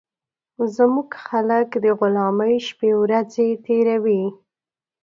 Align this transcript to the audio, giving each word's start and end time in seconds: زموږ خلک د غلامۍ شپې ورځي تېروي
زموږ 0.75 1.09
خلک 1.25 1.69
د 1.83 1.85
غلامۍ 1.99 2.55
شپې 2.67 2.91
ورځي 3.01 3.49
تېروي 3.65 4.23